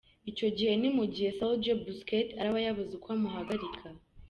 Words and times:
Icyo 0.31 0.47
gihe 0.57 0.73
ni 0.81 0.89
mu 0.97 1.03
gihe 1.13 1.29
Sergio 1.37 1.73
Busquet 1.83 2.27
araba 2.39 2.59
yabuze 2.65 2.91
uko 2.97 3.07
amuhagarika. 3.15 3.85